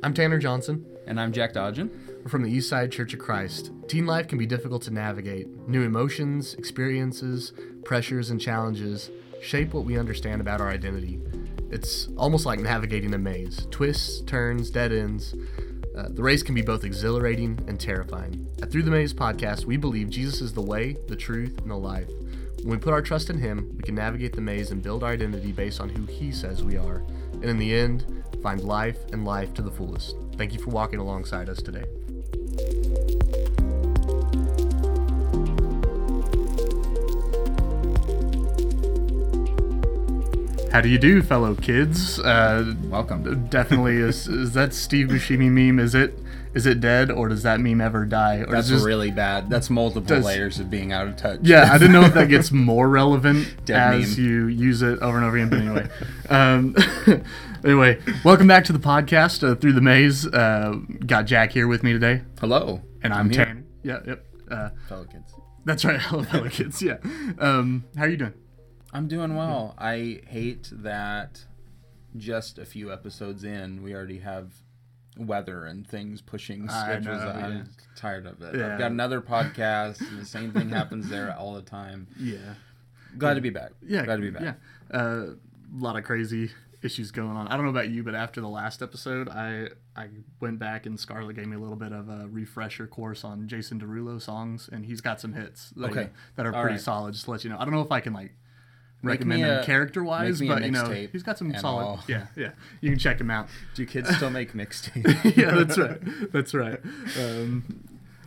[0.00, 0.86] I'm Tanner Johnson.
[1.08, 1.90] And I'm Jack Dodgen.
[2.22, 3.72] We're from the Eastside Church of Christ.
[3.88, 5.48] Teen life can be difficult to navigate.
[5.66, 7.52] New emotions, experiences,
[7.84, 9.10] pressures, and challenges
[9.42, 11.20] shape what we understand about our identity.
[11.70, 15.34] It's almost like navigating a maze twists, turns, dead ends.
[15.96, 18.46] Uh, the race can be both exhilarating and terrifying.
[18.62, 21.76] At Through the Maze podcast, we believe Jesus is the way, the truth, and the
[21.76, 22.08] life.
[22.62, 25.10] When we put our trust in Him, we can navigate the maze and build our
[25.10, 27.02] identity based on who He says we are.
[27.32, 28.17] And in the end,
[28.48, 30.16] find life and life to the fullest.
[30.38, 31.84] Thank you for walking alongside us today.
[40.72, 42.18] How do you do, fellow kids?
[42.20, 43.48] Uh, Welcome.
[43.48, 44.26] definitely is.
[44.26, 45.78] Is that Steve Buscemi meme?
[45.78, 46.18] Is it?
[46.54, 48.38] Is it dead, or does that meme ever die?
[48.38, 49.50] Or That's just- really bad.
[49.50, 51.40] That's multiple Does- layers of being out of touch.
[51.42, 54.26] Yeah, I didn't know if that gets more relevant Dead as meme.
[54.26, 55.50] you use it over and over again.
[55.50, 55.88] But anyway,
[56.30, 57.22] um,
[57.64, 60.26] anyway, welcome back to the podcast uh, through the maze.
[60.26, 62.80] Uh, got Jack here with me today, Hello.
[63.02, 63.44] and I'm, here.
[63.44, 63.64] Tanner.
[63.82, 64.24] Yeah, yep.
[64.50, 64.70] Uh,
[65.10, 65.34] kids.
[65.64, 66.00] that's right.
[66.00, 66.80] Hello, kids.
[66.82, 66.96] Yeah.
[67.38, 68.34] Um, how are you doing?
[68.92, 69.74] I'm doing well.
[69.76, 71.44] I hate that
[72.16, 74.54] just a few episodes in, we already have
[75.18, 77.20] weather and things pushing schedules.
[77.22, 77.62] know, I'm yeah.
[77.96, 78.54] tired of it.
[78.56, 78.72] Yeah.
[78.74, 82.06] I've got another podcast, and the same thing happens there all the time.
[82.20, 82.54] Yeah.
[83.16, 83.72] Glad to be back.
[83.86, 84.04] Yeah.
[84.04, 84.42] Glad to be back.
[84.42, 84.54] Yeah.
[84.96, 85.36] Uh, a
[85.78, 86.50] lot of crazy
[86.82, 87.48] issues going on.
[87.48, 90.08] I don't know about you, but after the last episode, I I
[90.40, 93.80] went back and Scarlett gave me a little bit of a refresher course on Jason
[93.80, 96.10] Derulo songs, and he's got some hits that, Okay.
[96.36, 96.80] that are All pretty right.
[96.80, 97.14] solid.
[97.14, 98.32] Just to let you know, I don't know if I can like
[99.02, 101.82] recommend me them character wise, but you know he's got some solid.
[101.82, 103.48] I'll- Yeah, yeah, you can check him out.
[103.74, 105.36] Do kids still make mixtapes?
[105.36, 106.32] yeah, that's right.
[106.32, 106.80] That's right.
[107.18, 107.84] Um,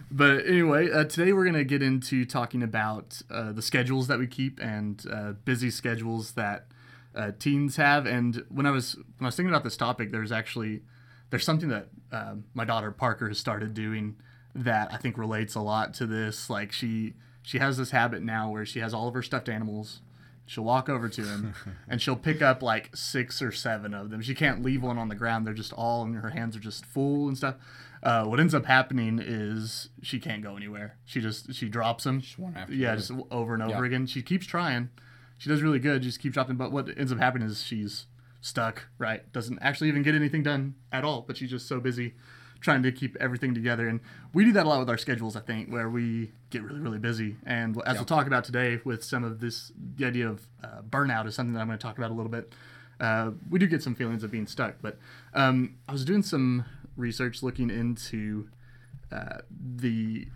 [0.10, 4.28] but anyway, uh, today we're gonna get into talking about uh, the schedules that we
[4.28, 6.68] keep and uh, busy schedules that
[7.16, 8.06] uh, teens have.
[8.06, 10.82] And when I was when I was thinking about this topic, there's actually
[11.30, 14.16] there's something that um, my daughter Parker has started doing
[14.54, 16.50] that I think relates a lot to this.
[16.50, 20.02] Like she she has this habit now where she has all of her stuffed animals.
[20.46, 21.54] She'll walk over to him
[21.88, 24.22] and she'll pick up like six or seven of them.
[24.22, 25.48] She can't leave one on the ground.
[25.48, 27.56] They're just all, and her hands are just full and stuff.
[28.04, 30.98] Uh, what ends up happening is she can't go anywhere.
[31.06, 32.20] She just she drops them.
[32.22, 33.86] Just one after yeah, just over and over Yeah.
[33.86, 34.08] again.
[34.08, 34.90] She keeps trying.
[35.38, 36.02] She does really good.
[36.02, 36.56] Just keeps dropping.
[36.58, 38.08] But what ends up happening is she's
[38.42, 38.88] stuck.
[38.98, 41.22] Right, doesn't actually even get anything done at all.
[41.22, 42.16] But she's just so busy
[42.62, 43.88] trying to keep everything together.
[43.88, 44.00] And
[44.34, 47.00] we do that a lot with our schedules, I think, where we get really, really
[47.00, 47.36] busy.
[47.46, 51.28] And as we'll talk about today with some of this, the idea of uh, burnout
[51.28, 52.54] is something that I'm going to talk about a little bit.
[53.00, 54.76] Uh, we do get some feelings of being stuck.
[54.82, 54.98] But
[55.34, 58.48] um, I was doing some research looking into
[59.12, 60.28] uh, the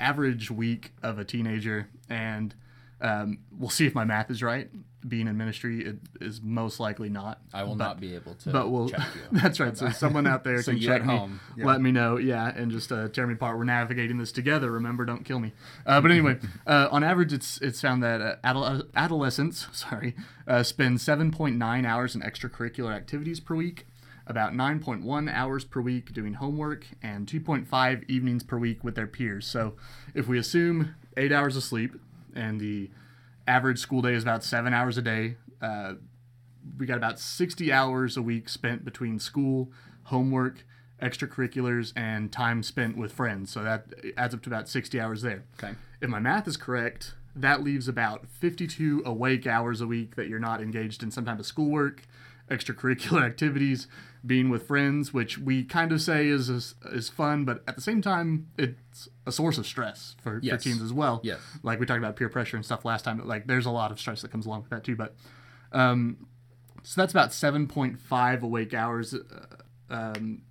[0.00, 2.54] average week of a teenager, and
[3.00, 4.68] um, we'll see if my math is right.
[5.06, 7.40] Being in ministry, it is most likely not.
[7.54, 8.88] I will But- not be able to but we'll.
[8.88, 9.38] check you.
[9.40, 9.76] That's right.
[9.76, 11.64] So someone out there So can check me, yeah.
[11.64, 12.16] let me know.
[12.16, 13.56] Yeah, and just uh, tear me apart.
[13.56, 14.68] We're navigating this together.
[14.72, 15.52] Remember, don't kill me.
[15.86, 20.16] Uh, but anyway, uh, on average, it's it's found that uh, adolescents, sorry,
[20.48, 23.86] uh, spend 7.9 hours in extracurricular activities per week,
[24.26, 29.46] about 9.1 hours per week doing homework, and 2.5 evenings per week with their peers.
[29.46, 29.74] So,
[30.14, 31.94] if we assume eight hours of sleep,
[32.36, 32.90] and the
[33.46, 35.36] average school day is about seven hours a day.
[35.60, 35.94] Uh,
[36.78, 39.70] we got about 60 hours a week spent between school,
[40.04, 40.64] homework,
[41.00, 43.50] extracurriculars, and time spent with friends.
[43.50, 43.86] So that
[44.16, 45.44] adds up to about 60 hours there.
[45.62, 45.74] Okay.
[46.00, 50.38] If my math is correct, that leaves about 52 awake hours a week that you're
[50.38, 52.02] not engaged in some type of schoolwork,
[52.50, 53.88] extracurricular activities,
[54.24, 57.82] being with friends, which we kind of say is is, is fun, but at the
[57.82, 60.62] same time, it's a source of stress for, Yes.
[60.62, 61.20] for teens as well.
[61.22, 61.40] Yes.
[61.62, 63.24] Like we talked about peer pressure and stuff last time.
[63.26, 64.96] Like there's a lot of stress that comes along with that too.
[64.96, 65.14] But
[65.72, 66.26] um,
[66.82, 69.56] so that's about 7.5 awake hours uh,
[69.90, 70.42] um,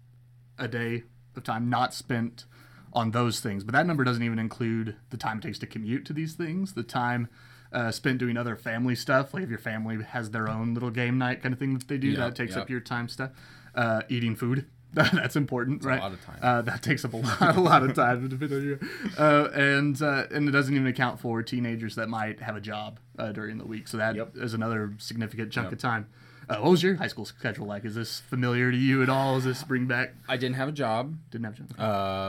[0.58, 1.04] a day
[1.36, 2.46] of time not spent
[2.94, 3.64] on those things.
[3.66, 6.74] But that number doesn't even include the time it takes to commute to these things,
[6.74, 7.28] the time
[7.76, 9.34] uh, spent doing other family stuff.
[9.34, 11.98] Like if your family has their own little game night kind of thing that they
[11.98, 12.62] do, Yeah, that takes yeah.
[12.62, 13.32] up your time stuff.
[13.76, 14.66] Uh, eating food.
[14.94, 16.00] That's important, right?
[16.00, 16.40] lot of time.
[16.42, 18.30] Uh, that takes up a lot, a lot of time.
[18.30, 18.80] depending on you.
[19.18, 23.00] Uh, and uh, and it doesn't even account for teenagers that might have a job
[23.20, 23.90] uh, during the week.
[23.90, 24.54] So that is Yep.
[24.54, 25.74] another significant chunk Yep.
[25.74, 26.08] of time.
[26.48, 27.84] Uh, what was your high school schedule like?
[27.84, 29.36] Is this familiar to you at all?
[29.36, 30.14] Is this bring back?
[30.30, 31.18] I didn't have a job.
[31.30, 31.80] Didn't have a job.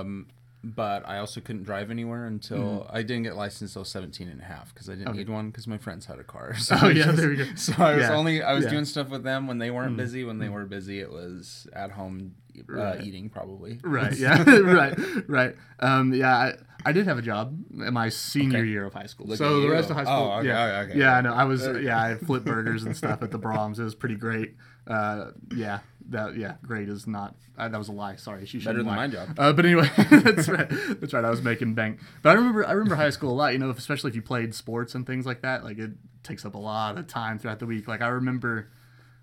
[0.06, 0.26] Um,
[0.64, 2.96] but I also couldn't drive anywhere until Mm-hmm.
[2.96, 5.66] I didn't get licensed until 17 and a half because I didn't need one because
[5.68, 6.54] my friends had a car.
[6.58, 7.44] So Oh, yeah, just- there we go.
[7.56, 8.68] So I was Yeah, only I was yeah.
[8.68, 8.74] Mm-hmm.
[8.76, 10.24] doing stuff with them when they weren't busy.
[10.24, 13.04] When they were busy, it was at home uh, Right.
[13.04, 13.78] eating probably.
[13.84, 14.12] Right.
[14.18, 14.42] Yeah.
[14.48, 14.98] right.
[15.28, 15.54] Right.
[15.78, 16.34] Um, yeah.
[16.36, 16.52] I,
[16.84, 18.68] I did have a job in my senior Okay.
[18.68, 19.26] year of high school.
[19.26, 20.14] Look so the rest of high school.
[20.34, 20.64] Oh, okay, yeah.
[20.80, 20.98] okay, okay.
[21.00, 21.16] Yeah.
[21.16, 21.34] I know.
[21.34, 21.66] I was.
[21.66, 22.00] Yeah.
[22.00, 23.78] I flipped burgers and stuff at the Braum's.
[23.78, 24.54] It was pretty great.
[24.86, 25.80] Uh, yeah.
[26.10, 27.34] That yeah, great is not.
[27.58, 28.16] Uh, that was a lie.
[28.16, 28.96] Sorry, she Better than lie.
[28.96, 29.28] my job.
[29.38, 30.68] Uh, but anyway, that's right.
[31.00, 31.24] That's right.
[31.24, 32.00] I was making bank.
[32.22, 33.52] But I remember I remember high school a lot.
[33.52, 35.64] You know, especially if you played sports and things like that.
[35.64, 35.92] Like it
[36.22, 37.88] takes up a lot of time throughout the week.
[37.88, 38.70] Like I remember.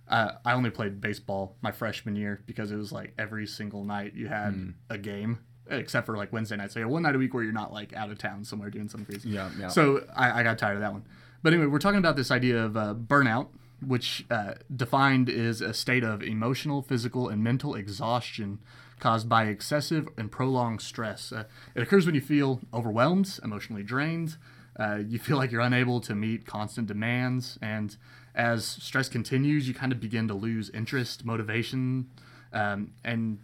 [0.06, 4.14] Uh, I only played baseball my freshman year because it was like every single night
[4.16, 4.70] you had Hmm.
[4.90, 5.40] a game,
[5.70, 6.74] except for like Wednesday nights.
[6.74, 8.90] So had one night a week where you're not like out of town somewhere doing
[8.90, 9.30] something crazy.
[9.30, 9.70] Yeah, yeah.
[9.70, 11.06] So I, I got tired of that one.
[11.42, 13.48] But anyway, we're talking about this idea of uh, burnout,
[13.88, 18.60] which uh, defined is a state of emotional, physical, and mental exhaustion
[19.00, 21.32] caused by excessive and prolonged stress.
[21.32, 21.44] Uh,
[21.76, 24.38] it occurs when you feel overwhelmed, emotionally drained.
[24.80, 27.98] Uh, you feel like you're unable to meet constant demands, and
[28.34, 32.10] as stress continues, you kind of begin to lose interest, motivation,
[32.54, 33.40] um, and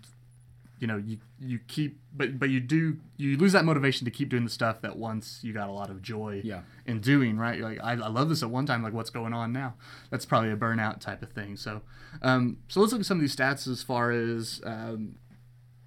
[0.80, 4.30] you know you you keep but but you do you lose that motivation to keep
[4.30, 6.62] doing the stuff that once you got a lot of joy Yeah.
[6.86, 7.58] in doing right?
[7.58, 9.76] You're like I, I love this at one time like what's going on now?
[10.10, 11.58] That's probably a burnout type of thing.
[11.58, 11.82] So
[12.22, 15.16] um, so let's look at some of these stats as far as um,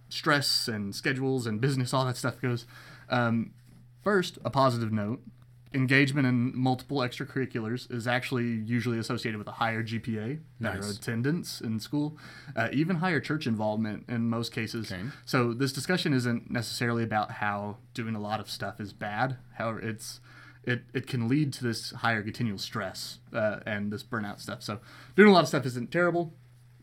[0.08, 2.66] stress and schedules and business all that stuff goes.
[3.08, 3.52] Um,
[4.02, 5.22] first a positive note
[5.74, 10.96] engagement in multiple extracurriculars is actually usually associated with a higher GPA, better Nice.
[10.96, 12.16] attendance in school,
[12.56, 14.92] uh, even higher church involvement in most cases.
[14.92, 15.02] Okay.
[15.24, 19.36] So this discussion isn't necessarily about how doing a lot of stuff is bad.
[19.54, 20.20] However, it's
[20.64, 24.62] it, it can lead to this higher continual stress uh, and this burnout stuff.
[24.62, 24.78] So
[25.16, 26.34] doing a lot of stuff isn't terrible.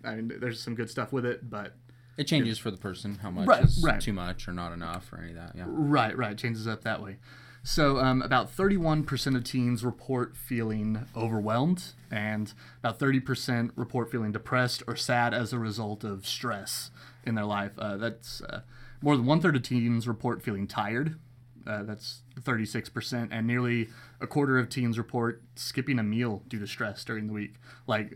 [0.04, 1.76] I mean, there's some good stuff with it, but
[2.18, 4.02] It changes for the person how much Right, is right.
[4.02, 5.54] too much or not enough or any of that.
[5.56, 5.64] Yeah.
[5.68, 6.38] Right, right.
[6.38, 7.18] Changes up that way.
[7.64, 14.82] So, um, about 31% of teens report feeling overwhelmed, and about 30% report feeling depressed
[14.88, 16.90] or sad as a result of stress
[17.26, 17.72] in their life.
[17.78, 18.62] Uh, that's uh,
[19.02, 21.20] more than one third of teens report feeling tired.
[21.68, 23.90] Uh, that's 36%, and nearly
[24.22, 27.56] a quarter of teens report skipping a meal due to stress during the week.
[27.86, 28.14] Like,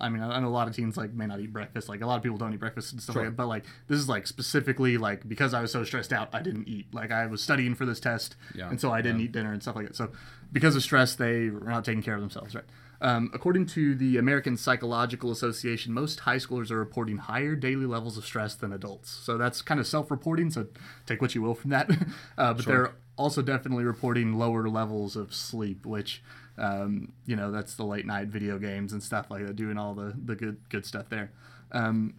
[0.00, 1.88] I mean, I know a lot of teens like may not eat breakfast.
[1.88, 3.22] Like a lot of people don't eat breakfast and stuff Sure.
[3.24, 3.36] like that.
[3.36, 6.68] But like this is like specifically like because I was so stressed out, I didn't
[6.68, 6.92] eat.
[6.94, 9.62] Like I was studying for this test, Yeah, and so I didn't eat dinner and
[9.62, 9.96] stuff like that.
[9.96, 10.10] So
[10.52, 12.64] because of stress, they were not taking care of themselves, right?
[13.00, 18.18] Um, according to the American Psychological Association, most high schoolers are reporting higher daily levels
[18.18, 19.08] of stress than adults.
[19.10, 20.50] So that's kind of self-reporting.
[20.50, 20.66] So
[21.06, 21.88] take what you will from that.
[22.38, 26.24] uh, but they're also definitely reporting lower levels of sleep, which
[26.58, 29.94] um, you know that's the late night video games and stuff like that, doing all
[29.94, 31.30] the the good good stuff there.
[31.72, 32.14] Um,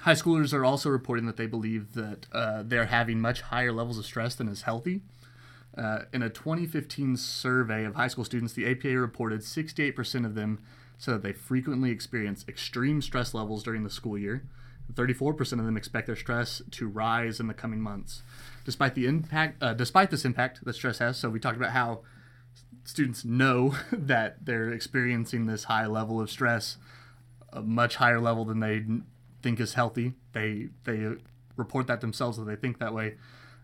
[0.00, 3.98] high schoolers are also reporting that they believe that uh, they're having much higher levels
[3.98, 5.00] of stress than is healthy.
[5.76, 10.60] Uh, in a 2015 survey of high school students, the APA reported 68% of them
[10.98, 14.44] said that they frequently experience extreme stress levels during the school year.
[14.92, 18.22] 34% of them expect their stress to rise in the coming months.
[18.64, 22.00] Despite the impact, uh, despite this impact that stress has, so we talked about how
[22.84, 26.78] students know that they're experiencing this high level of stress,
[27.52, 28.84] a much higher level than they
[29.42, 30.14] think is healthy.
[30.32, 31.16] They they
[31.56, 33.16] report that themselves that they think that way.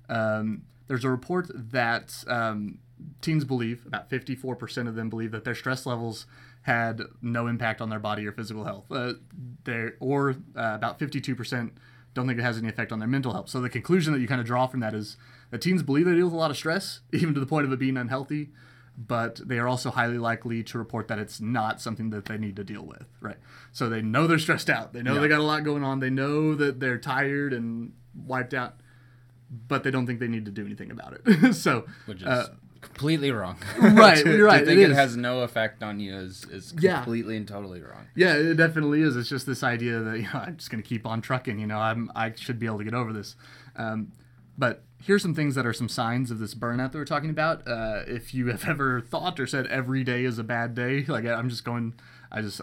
[0.09, 2.79] Um, there's a report that um,
[3.21, 6.27] teens believe about 54% of them believe that their stress levels
[6.63, 8.91] had no impact on their body or physical health.
[8.91, 9.13] Uh,
[10.01, 11.71] or uh, about 52%
[12.15, 13.49] don't think it has any effect on their mental health.
[13.49, 15.17] So the conclusion that you kind of draw from that is
[15.51, 17.73] that teens believe they deal with a lot of stress, even to the point of
[17.73, 18.49] it being unhealthy
[19.01, 22.57] but they are also highly likely to report that it's not something that they need
[22.57, 23.37] to deal with, right?
[23.71, 24.93] So they know they're stressed out.
[24.93, 25.21] They know Yeah.
[25.21, 26.01] they got a lot going on.
[26.01, 27.93] They know that they're tired and
[28.27, 28.75] wiped out,
[29.69, 31.53] but they don't think they need to do anything about it.
[31.55, 32.49] so, Which is uh,
[32.81, 33.57] completely wrong.
[33.81, 36.75] Right, to, you're right, To think it it, has no effect on you is, is
[36.79, 36.97] Yeah.
[36.97, 38.07] completely and totally wrong.
[38.17, 39.17] yeah, it definitely is.
[39.17, 41.61] It's just this idea that you know I'm just going to keep on trucking.
[41.61, 43.37] You know, I'm I should be able to get over this.
[43.77, 44.11] Um,
[44.59, 47.67] but here's some things that are some signs of this burnout that we're talking about.
[47.67, 51.25] Uh, if you have ever thought or said every day is a bad day, like
[51.25, 51.95] I'm just going,
[52.31, 52.61] I just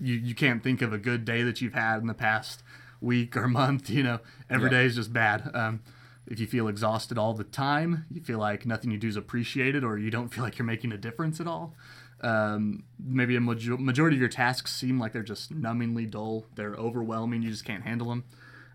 [0.00, 2.62] you you can't think of a good day that you've had in the past
[3.00, 3.90] week or month.
[3.90, 4.20] You know,
[4.50, 5.50] every day is just bad.
[5.54, 5.82] Um,
[6.26, 9.84] if you feel exhausted all the time, you feel like nothing you do is appreciated,
[9.84, 11.74] or you don't feel like you're making a difference at all.
[12.22, 16.46] Um, maybe a major- majority of your tasks seem like they're just numbingly dull.
[16.54, 17.42] They're overwhelming.
[17.42, 18.24] You just can't handle them.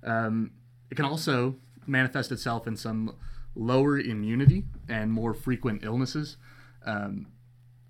[0.03, 0.51] Um,
[0.91, 1.55] it can also
[1.89, 3.15] manifest itself in some
[3.55, 6.37] lower immunity and more frequent illnesses.
[6.85, 7.27] Um,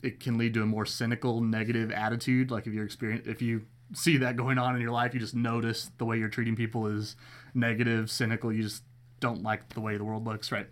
[0.01, 2.49] it can lead to a more cynical, negative attitude.
[2.51, 3.63] Like if you're experience, if you
[3.93, 6.87] see that going on in your life, you just notice the way you're treating people
[6.87, 7.15] is
[7.53, 8.51] negative, cynical.
[8.51, 8.83] You just
[9.19, 10.67] don't like the way the world looks, right?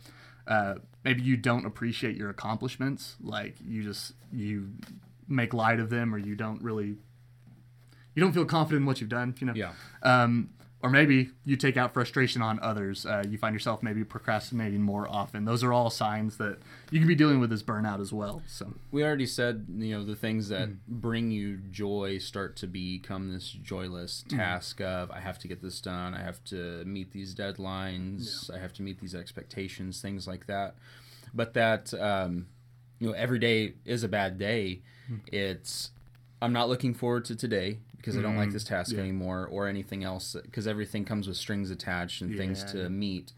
[0.47, 3.17] Uh, maybe you don't appreciate your accomplishments.
[3.21, 4.69] Like you just you
[5.27, 6.95] make light of them, or you don't really
[8.15, 9.35] you don't feel confident in what you've done.
[9.39, 9.53] You know.
[9.53, 9.73] Yeah.
[10.03, 10.51] Um,
[10.83, 13.05] or maybe you take out frustration on others.
[13.05, 15.43] Uh, you find yourself maybe procrastinating more often.
[15.43, 16.59] Those are all signs that
[16.91, 18.43] you can be dealing with this burnout as well.
[18.47, 20.77] So we already said, you know, the things that mm.
[20.87, 24.37] bring you joy start to become this joyless mm.
[24.37, 28.57] task of I have to get this done, I have to meet these deadlines, yeah.
[28.57, 30.75] I have to meet these expectations, things like that.
[31.33, 32.47] But that um,
[32.99, 34.81] you know, every day is a bad day.
[35.11, 35.21] Mm.
[35.31, 35.89] It's
[36.39, 39.01] I'm not looking forward to today because mm, I don't like this mm, task yeah.
[39.01, 43.33] anymore or anything else because everything comes with strings attached and yeah, things to meet.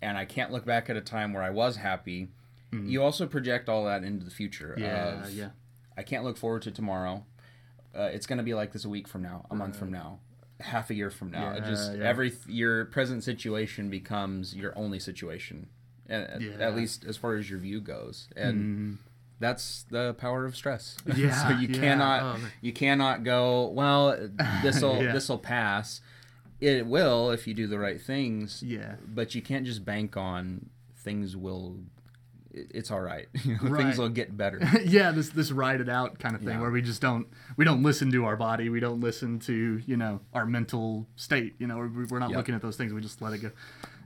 [0.00, 2.28] And I can't look back at a time where I was happy.
[2.72, 2.88] Mm.
[2.88, 4.74] You also project all that into the future.
[4.78, 5.50] Yeah, of, yeah.
[5.98, 7.26] I can't look forward to tomorrow.
[7.94, 10.20] Uh, it's going to be like this a week from now, a month from now,
[10.60, 11.52] half a year from now.
[11.56, 15.68] Yeah, just every your present situation becomes your only situation,
[16.08, 18.28] at, at least as far as your view goes.
[18.34, 19.09] And mm
[19.40, 20.96] that's the power of stress.
[21.16, 21.48] Yeah.
[21.48, 21.80] so you yeah.
[21.80, 24.16] cannot oh, you cannot go, well,
[24.62, 25.12] this'll yeah.
[25.12, 26.00] this'll pass.
[26.60, 28.62] It will if you do the right things.
[28.62, 28.96] Yeah.
[29.06, 31.76] But you can't just bank on things will
[32.52, 33.28] it's all right.
[33.44, 33.84] You know, right.
[33.84, 34.60] Things will get better.
[34.84, 36.60] yeah, this this ride it out kind of thing yeah.
[36.60, 39.96] where we just don't we don't listen to our body, we don't listen to you
[39.96, 41.54] know our mental state.
[41.58, 42.36] You know, we're, we're not yep.
[42.36, 42.92] looking at those things.
[42.92, 43.50] We just let it go.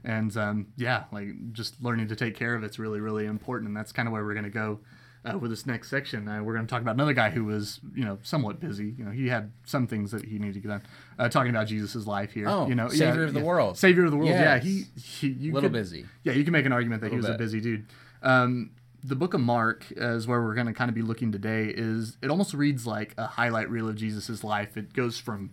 [0.03, 3.75] And um, yeah, like just learning to take care of it's really really important, and
[3.75, 4.79] that's kind of where we're gonna go
[5.25, 6.27] uh, with this next section.
[6.27, 8.93] Uh, we're going to talk about another guy who was, you know, somewhat busy.
[8.97, 10.83] You know, he had some things that he needed to get done.
[11.17, 12.47] Uh, talking about Jesus' life here.
[12.47, 13.45] Oh, you know, savior yeah, of the yeah.
[13.45, 13.77] world.
[13.77, 14.29] Savior of the world.
[14.29, 14.63] Yes.
[14.63, 16.05] Yeah, he, he you little could, busy.
[16.23, 17.35] Yeah, you can make an argument that he was bit.
[17.35, 17.85] a busy dude.
[18.21, 18.71] Um,
[19.03, 21.65] the book of Mark is where we're going to kind of be looking today.
[21.75, 24.77] Is it almost reads like a highlight reel of Jesus' life?
[24.77, 25.51] It goes from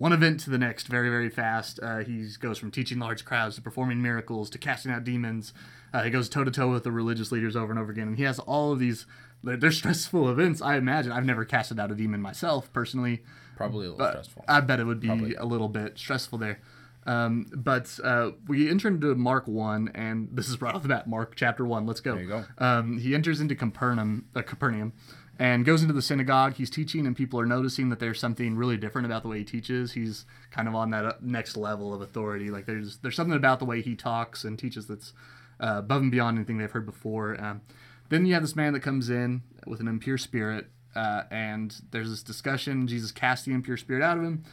[0.00, 1.78] one event to the next very very fast.
[1.82, 5.52] Uh, he goes from teaching large crowds to performing miracles to casting out demons.
[5.92, 8.16] Uh, he goes toe to toe with the religious leaders over and over again, and
[8.16, 9.04] he has all of these
[9.42, 10.62] they're stressful events.
[10.62, 11.12] I imagine.
[11.12, 13.22] I've never casted out a demon myself personally.
[13.56, 14.44] Probably a little stressful.
[14.48, 15.34] I bet it would be Probably.
[15.34, 16.60] a little bit stressful there.
[17.06, 21.08] Um, but uh, we enter into Mark 1, and this is right off the bat,
[21.08, 21.86] Mark chapter 1.
[21.86, 22.14] Let's go.
[22.14, 22.44] There you go.
[22.58, 24.92] Um, he enters into Capernaum, uh, Capernaum
[25.40, 26.56] and goes into the synagogue.
[26.56, 29.44] He's teaching, and people are noticing that there's something really different about the way he
[29.44, 29.92] teaches.
[29.92, 32.50] He's kind of on that uh, next level of authority.
[32.50, 35.14] Like there's there's something about the way he talks and teaches that's
[35.58, 37.42] uh, above and beyond anything they've heard before.
[37.42, 37.62] Um,
[38.10, 42.10] then you have this man that comes in with an impure spirit, uh, and there's
[42.10, 42.86] this discussion.
[42.86, 44.44] Jesus casts the impure spirit out of him,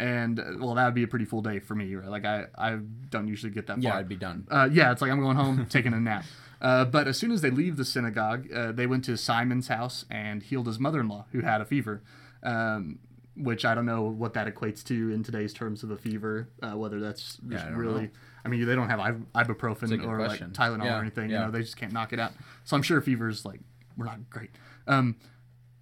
[0.00, 1.94] and uh, well, that would be a pretty full day for me.
[1.94, 2.08] Right?
[2.08, 2.78] Like I, I
[3.10, 3.80] don't usually get that.
[3.80, 4.00] Yeah, far.
[4.00, 4.48] I'd be done.
[4.50, 6.24] Uh, yeah, it's like I'm going home taking a nap.
[6.62, 10.06] Uh, but as soon as they leave the synagogue, uh, they went to Simon's house
[10.08, 12.02] and healed his mother-in-law who had a fever.
[12.42, 13.00] Um,
[13.34, 16.76] which I don't know what that equates to in today's terms of a fever, uh,
[16.76, 18.02] whether that's just yeah, really.
[18.02, 18.10] Know
[18.44, 19.00] I mean, they don't have
[19.34, 20.48] ibuprofen or question.
[20.48, 21.30] like Tylenol yeah, or anything.
[21.30, 21.40] Yeah.
[21.40, 22.32] You know, they just can't knock it out.
[22.64, 23.60] So I'm sure fevers like
[23.96, 24.50] were not great.
[24.86, 25.16] Um,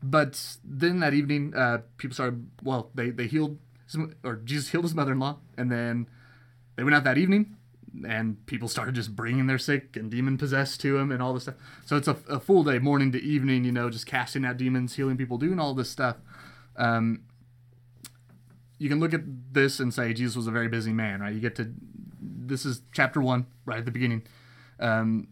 [0.03, 2.47] but then that evening, uh, people started.
[2.63, 6.09] Well, they they healed his, or Jesus healed his mother-in-law, and then
[6.77, 7.57] they went out that evening,
[8.07, 11.45] and people started just bringing their sick and demon possessed to him and all this
[11.45, 11.57] stuff.
[11.87, 13.65] So it's a, a full day, morning to evening.
[13.65, 16.17] You know, just casting out demons, healing people, doing all this stuff.
[16.77, 17.23] Um,
[18.79, 21.35] you can look at this and say Jesus was a very busy man, right?
[21.35, 21.73] You get to
[22.21, 24.23] this is chapter one, right at the beginning.
[24.79, 25.29] Um,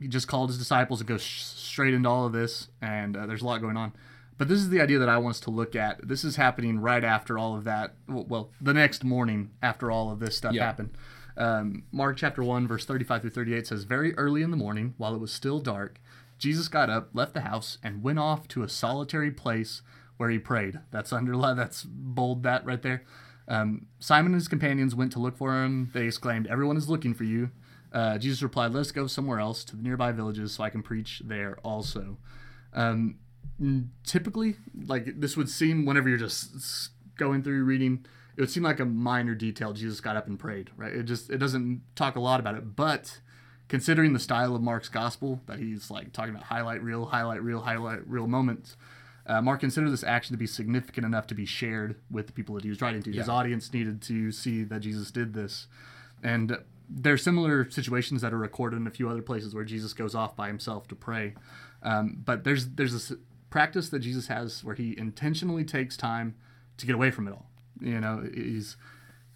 [0.00, 3.26] he just called his disciples and goes sh- straight into all of this, and uh,
[3.26, 3.92] there's a lot going on.
[4.36, 6.06] But this is the idea that I want us to look at.
[6.06, 7.94] This is happening right after all of that.
[8.08, 10.64] Well, the next morning after all of this stuff yeah.
[10.64, 10.90] happened.
[11.36, 15.14] Um, Mark chapter 1, verse 35 through 38 says, Very early in the morning, while
[15.14, 16.00] it was still dark,
[16.38, 19.82] Jesus got up, left the house, and went off to a solitary place
[20.16, 20.80] where he prayed.
[20.90, 23.04] That's underlined, that's bold, that right there.
[23.46, 25.90] Um, Simon and his companions went to look for him.
[25.92, 27.50] They exclaimed, Everyone is looking for you.
[27.92, 31.22] Uh, Jesus replied, Let's go somewhere else to the nearby villages so I can preach
[31.24, 32.18] there also.
[32.72, 33.18] Um,
[34.04, 38.04] typically, like this would seem whenever you're just going through reading,
[38.36, 39.72] it would seem like a minor detail.
[39.72, 40.92] Jesus got up and prayed, right?
[40.92, 43.20] It just it doesn't talk a lot about it, but
[43.68, 47.60] considering the style of Mark's gospel, that he's like talking about highlight reel highlight reel
[47.60, 48.76] highlight reel moments,
[49.26, 52.54] uh, Mark considered this action to be significant enough to be shared with the people
[52.54, 53.10] that he was writing to.
[53.10, 53.20] Yeah.
[53.20, 55.66] His audience needed to see that Jesus did this.
[56.22, 59.92] And there are similar situations that are recorded in a few other places where Jesus
[59.92, 61.34] goes off by himself to pray.
[61.82, 63.12] Um, but there's there's this
[63.50, 66.34] practice that Jesus has where he intentionally takes time
[66.76, 67.48] to get away from it all.
[67.84, 68.76] You know, he's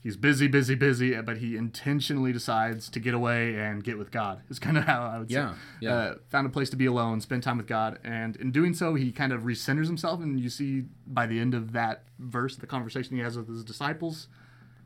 [0.00, 4.40] he's busy, busy, busy, but he intentionally decides to get away and get with God.
[4.48, 5.58] Is kind of how I would yeah, say.
[5.82, 8.74] Yeah, uh, found a place to be alone, spend time with God, and in doing
[8.74, 10.20] so, he kind of recenters himself.
[10.20, 13.64] And you see by the end of that verse, the conversation he has with his
[13.64, 14.28] disciples,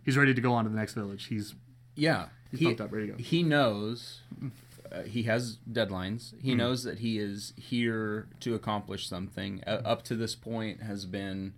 [0.04, 1.26] he's ready to go on to the next village.
[1.26, 1.54] He's
[1.95, 3.19] yeah, he's he, up, ready to go.
[3.19, 4.21] He knows.
[4.90, 6.35] Uh, he has deadlines.
[6.42, 6.59] He mm.
[6.59, 9.62] knows that he is here to accomplish something.
[9.66, 11.54] Uh, up to this point, has been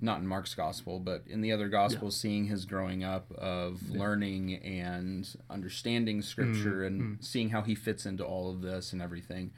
[0.00, 2.22] not in Mark's gospel, but in the other gospels, yeah.
[2.30, 4.00] seeing his growing up of yeah.
[4.00, 6.86] learning and understanding scripture mm-hmm.
[6.86, 9.52] and seeing how he fits into all of this and everything.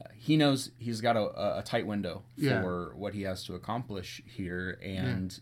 [0.00, 2.62] Uh, he knows he's got a, a tight window yeah.
[2.62, 5.40] for what he has to accomplish here, and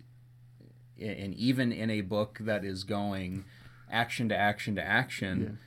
[1.00, 3.44] and even in a book that is going
[3.90, 5.58] action to action to action,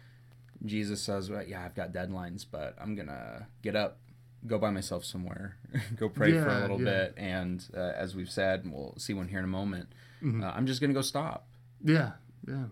[0.63, 3.99] Jesus says, well, "Yeah, I've got deadlines, but I'm gonna get up
[4.47, 5.57] go by myself somewhere,
[5.95, 6.85] go pray yeah, for a little yeah.
[6.85, 9.89] bit, and uh, as we've said, and we'll see one here in a moment.
[10.23, 10.43] Mm-hmm.
[10.43, 11.47] Uh, I'm just gonna go stop.
[11.83, 12.11] Yeah,
[12.47, 12.65] yeah.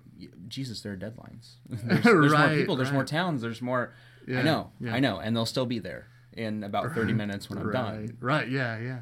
[0.47, 1.55] Jesus, there are deadlines.
[1.69, 2.75] there's, there's right, more people.
[2.75, 2.95] There's right.
[2.95, 3.41] more towns.
[3.41, 3.93] There's more.
[4.27, 4.71] Yeah, I know.
[4.89, 8.17] I know, and they'll still be there in about 30 minutes when I'm right, done.
[8.19, 8.49] Right.
[8.49, 8.79] Yeah.
[8.79, 8.99] Yeah.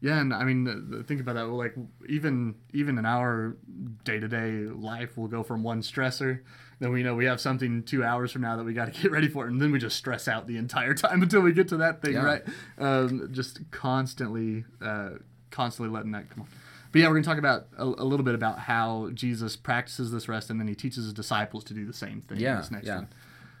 [0.00, 1.46] Yeah, and I mean, think about that.
[1.46, 1.74] Like,
[2.08, 3.56] even even in our
[4.04, 6.40] day to day life, we'll go from one stressor
[6.80, 9.10] then we know we have something two hours from now that we got to get
[9.10, 11.78] ready for, and then we just stress out the entire time until we get to
[11.78, 12.24] that thing, yeah.
[12.24, 12.42] right?
[12.78, 15.10] Um, just constantly, uh,
[15.50, 16.48] constantly letting that come on.
[16.90, 20.10] But yeah, we're going to talk about a, a, little bit about how Jesus practices
[20.10, 22.38] this rest, and then he teaches his disciples to do the same thing.
[22.38, 22.96] Yeah, this next yeah.
[22.96, 23.08] one.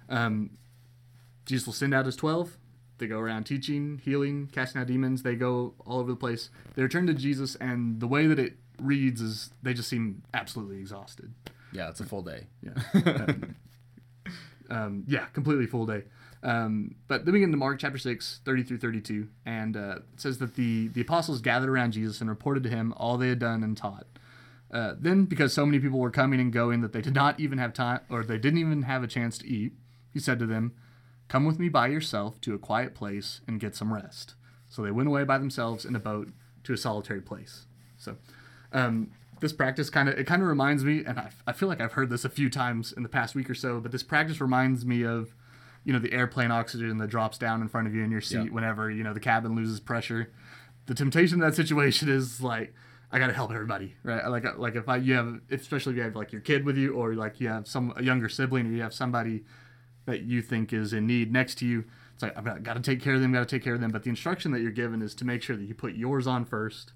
[0.08, 0.50] Um,
[1.44, 2.56] Jesus will send out his twelve.
[2.98, 5.22] They go around teaching, healing, casting out demons.
[5.22, 6.50] They go all over the place.
[6.74, 10.78] They return to Jesus, and the way that it reads is they just seem absolutely
[10.78, 11.32] exhausted.
[11.72, 12.46] Yeah, it's a full day.
[12.62, 13.26] Yeah.
[14.70, 16.04] um, yeah, completely full day.
[16.42, 20.20] Um, but then we get into Mark chapter 6, 30 through 32, and uh, it
[20.20, 23.40] says that the, the apostles gathered around Jesus and reported to him all they had
[23.40, 24.06] done and taught.
[24.70, 27.58] Uh, then, because so many people were coming and going that they did not even
[27.58, 29.72] have time, or they didn't even have a chance to eat,
[30.12, 30.74] he said to them,
[31.26, 34.34] Come with me by yourself to a quiet place and get some rest.
[34.68, 36.28] So they went away by themselves in a boat
[36.64, 37.66] to a solitary place.
[37.98, 38.16] So,
[38.72, 39.10] um,
[39.40, 41.92] this practice kind of it kind of reminds me and I, I feel like i've
[41.92, 44.84] heard this a few times in the past week or so but this practice reminds
[44.84, 45.34] me of
[45.84, 48.44] you know the airplane oxygen that drops down in front of you in your seat
[48.44, 48.50] yeah.
[48.50, 50.30] whenever you know the cabin loses pressure.
[50.84, 52.74] The temptation in that situation is like
[53.10, 54.26] i gotta help everybody right?
[54.28, 56.76] Like uh, like if i you have especially if you have like your kid with
[56.76, 59.44] you or like you have some a younger sibling or you have somebody
[60.04, 63.00] that you think is in need next to you it's like i've got to take
[63.00, 63.90] care of them got to take care of them.
[63.90, 66.44] But the instruction that you're given is to make sure that you put yours on
[66.44, 66.92] first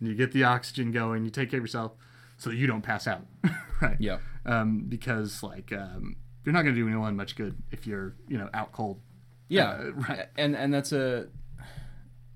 [0.00, 1.92] and you get the oxygen going, you take care of yourself
[2.36, 3.26] so that you don't pass out,
[3.82, 3.96] right?
[3.98, 4.18] Yeah.
[4.46, 8.38] Um, because like um, you're not going to do anyone much good if you're you
[8.38, 9.00] know out cold.
[9.48, 10.26] Yeah, uh, right.
[10.36, 11.28] And and that's a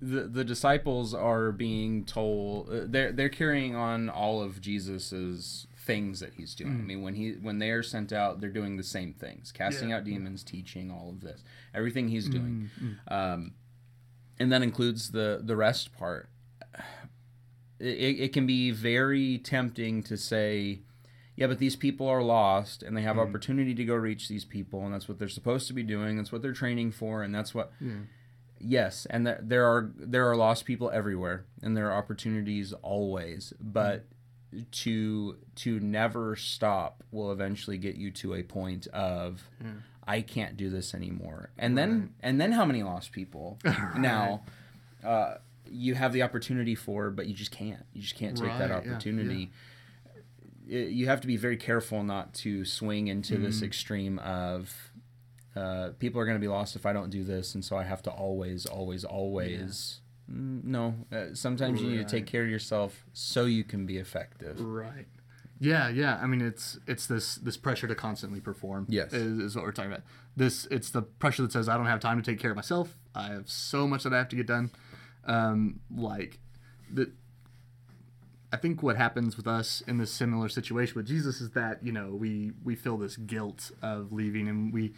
[0.01, 6.21] the the disciples are being told uh, they're they're carrying on all of Jesus's things
[6.21, 6.75] that he's doing.
[6.75, 6.81] Mm.
[6.81, 9.90] I mean, when he when they are sent out, they're doing the same things: casting
[9.90, 9.97] yeah.
[9.97, 11.42] out demons, teaching, all of this,
[11.75, 12.71] everything he's doing.
[12.81, 13.12] Mm.
[13.12, 13.55] Um,
[14.38, 16.29] and that includes the the rest part
[17.81, 20.81] it, it can be very tempting to say,
[21.37, 23.29] yeah, but these people are lost and they have mm.
[23.29, 26.17] opportunity to go reach these people, and that's what they're supposed to be doing.
[26.17, 27.73] That's what they're training for, and that's what.
[27.81, 27.93] Yeah.
[28.61, 33.53] Yes, and th- there are there are lost people everywhere, and there are opportunities always,
[33.61, 34.01] but.
[34.01, 34.14] Mm.
[34.71, 39.73] To to never stop will eventually get you to a point of yeah.
[40.07, 41.83] I can't do this anymore, and right.
[41.83, 43.99] then and then how many lost people right.
[43.99, 44.45] now?
[45.05, 45.35] Uh,
[45.70, 47.85] you have the opportunity for, but you just can't.
[47.92, 49.50] You just can't take right, that opportunity.
[50.66, 50.81] Yeah, yeah.
[50.81, 53.44] It, you have to be very careful not to swing into mm-hmm.
[53.44, 54.92] this extreme of
[55.57, 57.85] uh, people are going to be lost if I don't do this, and so I
[57.85, 60.00] have to always, always, always.
[60.28, 60.35] Yeah.
[60.35, 61.90] Mm, no, uh, sometimes right.
[61.90, 64.61] you need to take care of yourself so you can be effective.
[64.61, 65.07] Right.
[65.61, 66.20] Yeah, yeah.
[66.22, 68.87] I mean, it's it's this this pressure to constantly perform.
[68.88, 70.04] Yes, is, is, what we're talking about.
[70.37, 72.96] This it's the pressure that says I don't have time to take care of myself.
[73.14, 74.70] I have so much that I have to get done
[75.29, 76.38] um, like
[76.93, 77.12] the
[78.53, 81.93] I think what happens with us in this similar situation with Jesus is that you
[81.93, 84.95] know we we feel this guilt of leaving and we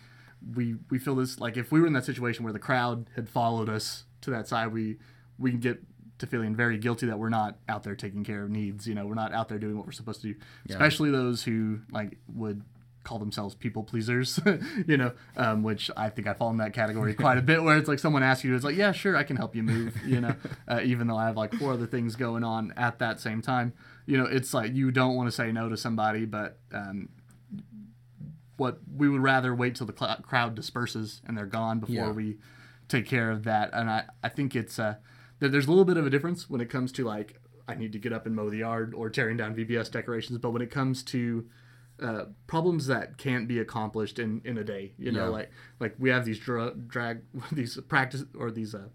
[0.55, 3.29] we we feel this like if we were in that situation where the crowd had
[3.29, 4.99] followed us to that side we
[5.38, 5.83] we can get
[6.19, 9.07] to feeling very guilty that we're not out there taking care of needs you know
[9.07, 10.75] we're not out there doing what we're supposed to do yeah.
[10.75, 12.62] especially those who like would
[13.11, 14.38] call themselves people pleasers,
[14.87, 17.77] you know, um, which I think I fall in that category quite a bit, where
[17.77, 20.20] it's like someone asks you, it's like, yeah, sure, I can help you move, you
[20.20, 20.37] know,
[20.68, 23.73] uh, even though I have like four other things going on at that same time.
[24.07, 27.09] You know, it's like you don't want to say no to somebody, but um,
[28.57, 32.12] what we would rather wait till the cl- crowd disperses and they're gone before yeah.
[32.12, 32.37] we
[32.87, 33.70] take care of that.
[33.73, 34.96] And I, I think it's uh,
[35.40, 37.99] there's a little bit of a difference when it comes to like I need to
[37.99, 41.03] get up and mow the yard or tearing down VBS decorations, but when it comes
[41.05, 41.46] to
[42.01, 44.93] uh, problems that can't be accomplished in, in a day.
[44.99, 45.31] You know, yeah.
[45.31, 48.89] like like we have these dra- drag these practice or these uh,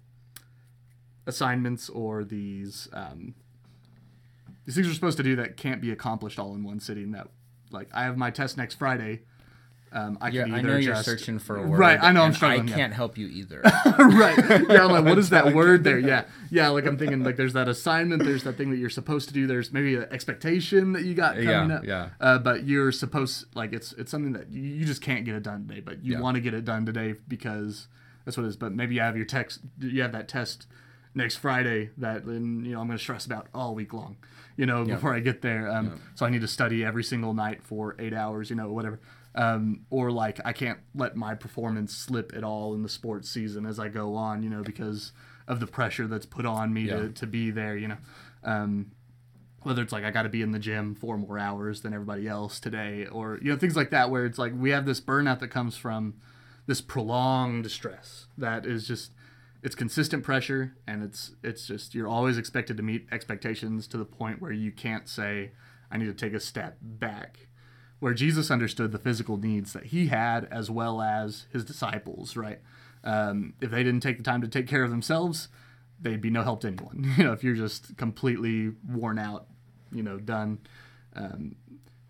[1.26, 3.36] assignments or these um,
[4.66, 7.12] these things we're supposed to do that can't be accomplished all in one sitting.
[7.12, 7.28] That
[7.72, 9.22] like I have my test next Friday,
[9.92, 11.80] Um, I Yeah, I know you're searching for a word.
[11.80, 13.62] Right, I know I'm struggling, I can't help you either.
[13.98, 14.38] right.
[14.70, 16.00] Yeah, I'm like, what is that word there?
[16.00, 16.26] Yeah.
[16.52, 19.34] Yeah, like I'm thinking like there's that assignment, there's that thing that you're supposed to
[19.34, 21.86] do, there's maybe an expectation that you got coming Yeah, up.
[21.86, 22.10] yeah.
[22.20, 25.44] Uh, but you're supposed like it's it's something that you, you just can't get it
[25.44, 26.20] done today, but you Yeah.
[26.20, 27.88] want to get it done today because
[28.26, 28.58] that's what it is.
[28.58, 30.68] But maybe you have your text you have that test
[31.14, 34.18] next Friday that then you know I'm gonna stress about all week long.
[34.58, 35.70] You know, before I get there.
[35.70, 39.02] Um, so I need to study every single night for eight hours, you know, whatever.
[39.36, 43.66] Um, or like I can't let my performance slip at all in the sports season
[43.66, 45.12] as I go on, you know, because
[45.48, 46.96] of the pressure that's put on me Yeah.
[47.02, 47.98] to, to be there, you know.
[48.44, 48.92] Um,
[49.64, 52.28] whether it's like I got to be in the gym four more hours than everybody
[52.28, 55.40] else today, or you know things like that, where it's like we have this burnout
[55.40, 56.14] that comes from
[56.68, 59.12] this prolonged stress that is just
[59.64, 64.06] it's consistent pressure and it's it's just you're always expected to meet expectations to the
[64.06, 65.52] point where you can't say
[65.92, 67.48] I need to take a step back.
[68.06, 72.60] Where Jesus understood the physical needs that he had as well as his disciples, right?
[73.04, 75.48] Um, if they didn't take the time to take care of themselves,
[76.00, 77.12] they'd be no help to anyone.
[77.18, 79.48] You know, if you're just completely worn out,
[79.92, 80.60] you know, done.
[81.16, 81.56] Um,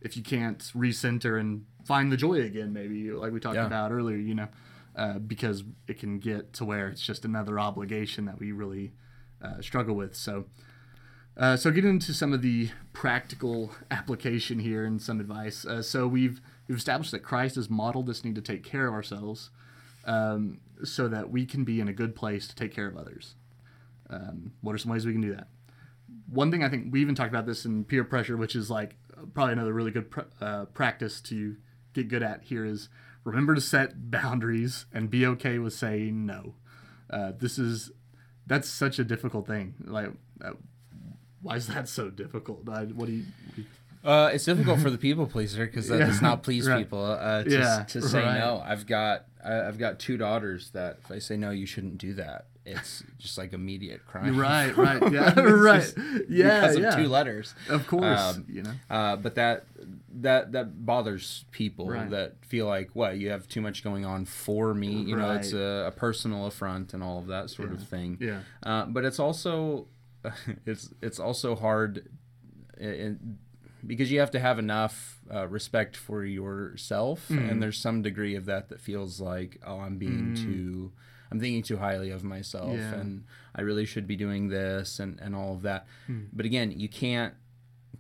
[0.02, 3.66] if you can't recenter and find the joy again, maybe like we talked Yeah.
[3.66, 4.50] about earlier, you know,
[4.98, 8.92] uh, because it can get to where it's just another obligation that we really
[9.42, 10.14] uh, struggle with.
[10.14, 10.48] So,
[11.38, 15.66] uh, so get into some of the practical application here and some advice.
[15.66, 18.94] Uh, so we've we've established that Christ has modeled this need to take care of
[18.94, 19.50] ourselves,
[20.06, 23.36] um, so that we can be in a good place to take care of others.
[24.10, 25.48] Um, what are some ways we can do that?
[26.30, 28.96] One thing I think we even talked about this in peer pressure, which is like
[29.34, 31.58] probably another really good pr- uh, practice to
[31.94, 32.90] get good at here is
[33.24, 36.56] remember to set boundaries and be okay with saying no.
[37.10, 37.92] Uh, this is
[38.48, 39.74] that's such a difficult thing.
[39.84, 40.12] Like,
[40.44, 40.52] uh,
[41.46, 42.68] why is that so difficult?
[42.68, 43.24] I, what do you?
[43.46, 43.68] what do you-
[44.04, 46.78] Uh, it's difficult for the people pleaser because that Yeah, does not please right.
[46.80, 47.04] people.
[47.04, 48.38] Uh, to, Yeah, to say right.
[48.40, 51.98] no, I've got I, I've got two daughters that if I say no, you shouldn't
[52.00, 52.46] do that.
[52.68, 54.36] It's just like immediate crime.
[54.38, 55.94] Right, right, yeah, right,
[56.28, 56.96] yeah, because of yeah.
[56.96, 57.54] two letters.
[57.70, 58.74] Of course, Um, you know.
[58.90, 59.66] Uh, but that
[60.22, 62.10] that that bothers people Right.
[62.10, 64.94] that feel like what you have too much going on for me.
[65.10, 68.18] You know, it's a, a personal affront and all of that sort of thing.
[68.20, 68.40] Yeah.
[68.64, 69.88] Uh, but it's also
[70.66, 72.08] it's it's also hard
[72.80, 73.38] in,
[73.86, 77.52] because you have to have enough uh, respect for yourself, Mm.
[77.52, 80.92] and there's some degree of that that feels like oh, I'm being too.
[81.32, 82.94] I'm thinking too highly of myself, Yeah.
[82.96, 83.24] and
[83.56, 85.88] I really should be doing this and, and all of that.
[86.06, 86.26] Hmm.
[86.32, 87.34] But again, you can't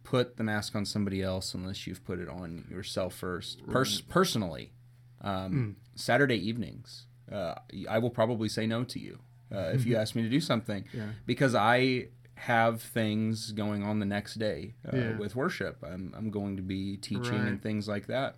[0.03, 3.65] put the mask on somebody else unless you've put it on yourself first.
[3.67, 4.73] Pers- personally,
[5.21, 5.71] um, Hmm.
[5.95, 7.55] Saturday evenings, uh,
[7.89, 9.19] I will probably say no to you
[9.53, 11.07] uh, if you ask me to do something Yeah.
[11.25, 15.17] because I have things going on the next day uh, Yeah.
[15.17, 15.77] with worship.
[15.83, 17.47] I'm, I'm going to be teaching Right.
[17.47, 18.35] and things like that.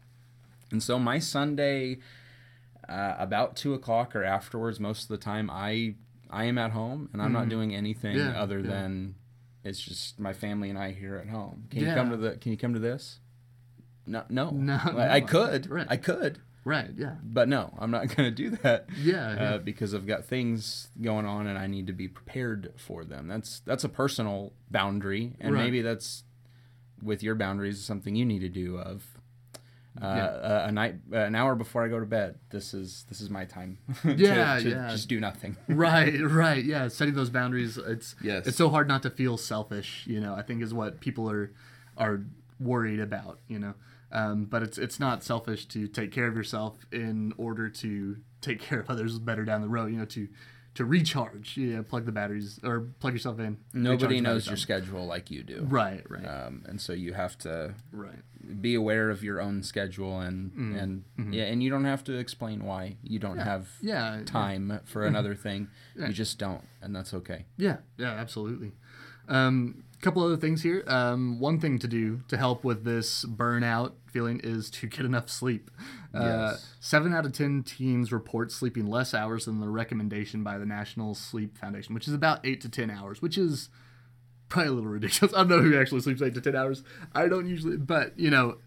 [0.71, 1.97] And so my Sunday,
[2.87, 5.95] uh, about two o'clock or afterwards, most of the time, I
[6.29, 8.33] I am at home and I'm not doing anything Mm-hmm.
[8.35, 9.15] Yeah, other than
[9.63, 11.67] it's just my family and I here at home.
[11.69, 12.31] Can you come to the?
[12.37, 13.19] Can you come to this?
[14.05, 14.49] No, no.
[14.51, 15.69] No, I, I could.
[15.69, 15.87] Right.
[15.89, 18.87] I could, Right, yeah, but no, I'm not going to do that.
[19.01, 19.43] yeah, yeah.
[19.53, 23.27] Uh, because I've got things going on and I need to be prepared for them.
[23.29, 25.63] That's that's a personal boundary, and Right.
[25.63, 26.23] maybe that's
[27.01, 28.77] with your boundaries something you need to do.
[28.77, 29.05] Of
[30.01, 30.65] uh, Yeah.
[30.65, 32.35] a, a night, an hour before I go to bed.
[32.49, 33.77] This is this is my time.
[34.01, 34.89] to- Yeah, to yeah.
[34.89, 35.55] Just do nothing.
[35.69, 38.45] right right yeah setting those boundaries it's Yes.
[38.45, 41.51] it's so hard not to feel selfish you know i think is what people are
[41.97, 42.21] are
[42.59, 43.73] worried about you know
[44.11, 48.59] um, but it's it's not selfish to take care of yourself in order to take
[48.61, 50.27] care of others better down the road you know to
[50.75, 55.31] to recharge yeah plug the batteries or plug yourself in Nobody knows your schedule like
[55.31, 55.65] you do.
[55.67, 58.19] right right Um, and so you have to right
[58.61, 62.63] be aware of your own schedule and and yeah, and you don't have to explain
[62.63, 63.87] why you don't have Mm-hmm.
[63.87, 65.67] yeah time for another thing.
[65.97, 66.07] Yeah.
[66.07, 67.45] You just don't, and that's okay.
[67.57, 68.71] Yeah, yeah, absolutely.
[69.27, 70.83] Um, couple other things here.
[70.87, 75.29] Um, one thing to do to help with this burnout feeling is to get enough
[75.29, 75.71] sleep.
[76.13, 76.73] Uh, Yes.
[76.79, 81.13] seven out of ten teens report sleeping less hours than the recommendation by the National
[81.15, 83.69] Sleep Foundation, which is about eight to ten hours, which is
[84.49, 85.33] probably a little ridiculous.
[85.35, 86.83] I don't know who actually sleeps eight to ten hours.
[87.13, 88.57] I don't usually, but you know,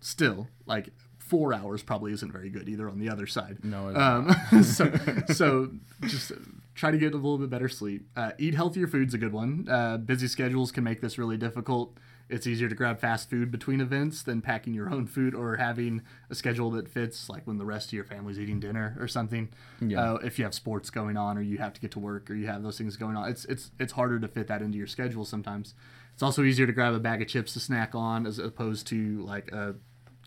[0.00, 0.90] still like
[1.30, 3.58] four hours probably isn't very good either on the other side.
[3.64, 4.92] No, Um, so,
[5.32, 5.70] so
[6.06, 6.32] just
[6.74, 8.08] try to get a little bit better sleep.
[8.16, 9.66] Uh, eat healthier food's a good one.
[9.70, 11.96] Uh, busy schedules can make this really difficult.
[12.28, 16.02] It's easier to grab fast food between events than packing your own food or having
[16.30, 19.48] a schedule that fits, like when the rest of your family's eating dinner or something.
[19.80, 20.12] Yeah.
[20.12, 22.34] Uh, if you have sports going on or you have to get to work or
[22.34, 24.86] you have those things going on, it's it's it's harder to fit that into your
[24.86, 25.74] schedule sometimes.
[26.14, 29.24] It's also easier to grab a bag of chips to snack on as opposed to
[29.24, 29.74] like a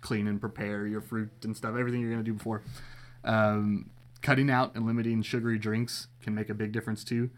[0.03, 2.61] clean and prepare your fruit and stuff, everything you're gonna do before.
[3.23, 3.89] Um,
[4.21, 7.29] cutting out and limiting sugary drinks can make a big difference too.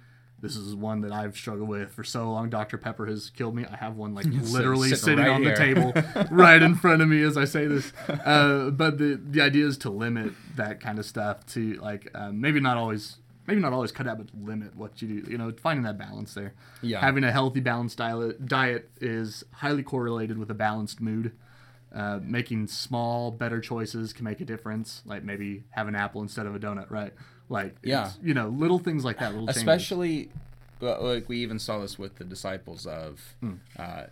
[0.42, 2.50] This is one that I've struggled with for so long.
[2.50, 2.78] Dr.
[2.78, 3.66] Pepper has killed me.
[3.66, 5.52] I have one like literally sitting sitting right on here.
[5.52, 5.94] the table
[6.36, 7.94] right in front of me as I say this.
[8.08, 12.42] Uh, but the the idea is to limit that kind of stuff to like um,
[12.42, 15.32] maybe not always maybe not always cut out, but limit what you do.
[15.32, 16.54] You know, finding that balance there.
[16.82, 17.00] Yeah.
[17.00, 21.32] Having a healthy, balanced diet diet is highly correlated with a balanced mood.
[21.96, 25.02] Uh, making small, better choices can make a difference.
[25.06, 27.14] Like maybe have an apple instead of a donut, right?
[27.48, 28.08] Like, Yeah.
[28.08, 29.32] it's, you know, little things like that.
[29.32, 29.62] Little changes.
[29.62, 30.30] especially
[30.82, 33.36] well, like we even saw this with the disciples of
[33.80, 34.04] uh,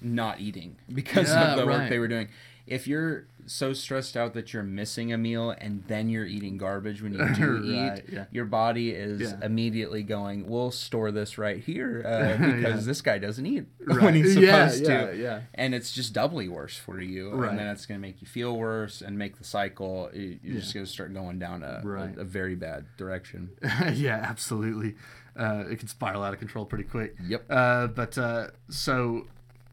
[0.00, 1.28] not eating because.
[1.28, 1.80] Yeah, of the right.
[1.80, 2.28] work they were doing
[2.66, 7.02] if you're so stressed out that you're missing a meal and then you're eating garbage
[7.02, 8.24] when you do Right, eat yeah.
[8.30, 9.38] your body is Yeah.
[9.44, 12.86] immediately going we'll store this right here uh, because Yeah.
[12.86, 14.00] this guy doesn't eat Right.
[14.00, 15.40] when he's supposed yeah, to yeah.
[15.54, 17.50] and it's just doubly worse for you Right.
[17.50, 20.60] and then it's going to make you feel worse and make the cycle you- you're
[20.60, 22.16] just going to start going down a, Right.
[22.16, 23.50] a, a very bad direction
[23.92, 24.94] yeah, absolutely.
[25.36, 27.16] Uh, it can spiral out of control pretty quick.
[27.26, 27.44] Yep.
[27.50, 29.26] Uh, but uh, so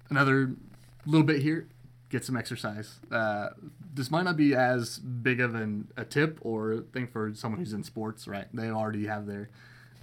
[0.10, 0.54] another
[1.06, 1.68] little bit here,
[2.10, 3.00] get some exercise.
[3.12, 3.50] Uh,
[3.94, 7.74] this might not be as big of an, a tip or thing for someone who's
[7.74, 8.48] in sports, right?
[8.54, 9.50] They already have their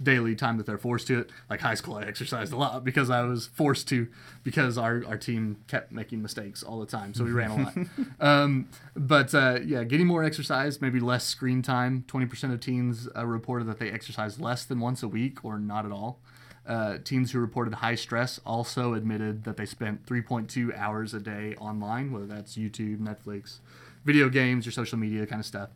[0.01, 1.31] daily time that they're forced to it.
[1.49, 4.07] Like high school, I exercised a lot because I was forced to
[4.43, 7.13] because our, our team kept making mistakes all the time.
[7.13, 7.77] So we ran a lot.
[8.19, 12.05] um, but uh, yeah, getting more exercise, maybe less screen time.
[12.07, 15.85] 20% of teens uh, reported that they exercise less than once a week or not
[15.85, 16.19] at all.
[16.67, 21.55] Uh, teens who reported high stress also admitted that they spent 3.2 hours a day
[21.59, 23.59] online, whether that's YouTube, Netflix,
[24.03, 25.69] video games, or social media kind of stuff.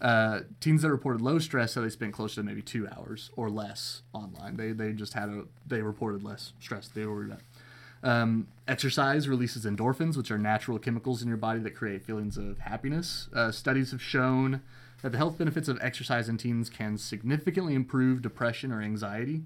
[0.00, 3.48] Uh, teens that reported low stress said they spent closer to maybe two hours or
[3.50, 4.56] less online.
[4.56, 6.88] They, they just had a they reported less stress.
[6.88, 7.36] They were worried.
[8.02, 12.58] Um, exercise releases endorphins, which are natural chemicals in your body that create feelings of
[12.58, 13.28] happiness.
[13.34, 14.60] Uh, studies have shown
[15.02, 19.42] that the health benefits of exercise in teens can significantly improve depression or anxiety.